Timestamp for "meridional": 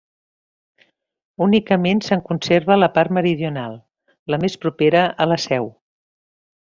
3.19-3.77